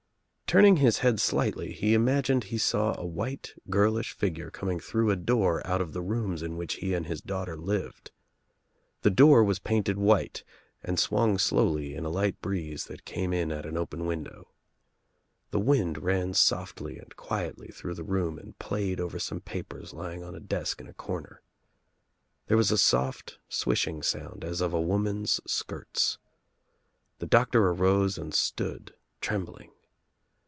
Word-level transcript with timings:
Turning 0.51 0.75
his 0.75 0.97
head 0.97 1.17
slightly 1.17 1.71
he 1.71 1.93
imagined 1.93 2.43
he 2.43 2.57
saw 2.57 2.93
a 2.99 3.05
white 3.05 3.53
girlish 3.69 4.11
figure 4.11 4.51
coming 4.51 4.81
through 4.81 5.09
a 5.09 5.15
door 5.15 5.65
out 5.65 5.79
of 5.79 5.93
the 5.93 6.01
rooms 6.01 6.43
in 6.43 6.57
which 6.57 6.73
he 6.83 6.93
and 6.93 7.05
his 7.05 7.21
daughter 7.21 7.55
lived. 7.55 8.11
The 9.01 9.09
door 9.11 9.45
was 9.45 9.59
painted 9.59 9.97
white 9.97 10.43
and 10.83 10.99
swung 10.99 11.37
slowly 11.37 11.95
in 11.95 12.03
a 12.03 12.09
light 12.09 12.41
breeze 12.41 12.87
that 12.87 13.05
came 13.05 13.31
in 13.31 13.49
at 13.49 13.65
an 13.65 13.77
open 13.77 14.05
window. 14.05 14.49
The 15.51 15.59
wind 15.61 15.99
ran 16.03 16.33
softly 16.33 16.97
and 16.99 17.15
quietly 17.15 17.69
through 17.69 17.93
the 17.93 18.03
room 18.03 18.37
and 18.37 18.59
played 18.59 18.99
over 18.99 19.19
some 19.19 19.39
papers 19.39 19.93
lying 19.93 20.21
on 20.21 20.35
a 20.35 20.41
desk 20.41 20.81
in 20.81 20.87
a 20.87 20.93
corner. 20.93 21.41
There 22.47 22.57
was 22.57 22.71
a 22.71 22.77
soft 22.77 23.39
swishing 23.47 24.03
sound 24.03 24.43
as 24.43 24.59
of 24.59 24.73
a 24.73 24.81
woman's 24.81 25.39
skirts. 25.47 26.17
The 27.19 27.25
doctor 27.25 27.69
arose 27.69 28.17
and 28.17 28.33
stood 28.33 28.93
trembling. 29.21 29.71